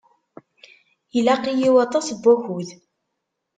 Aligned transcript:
Ilaq-iyi 1.17 1.69
waṭas 1.75 2.07
n 2.11 2.17
wakud. 2.23 2.69